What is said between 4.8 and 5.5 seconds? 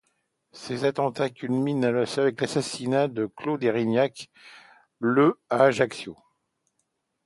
le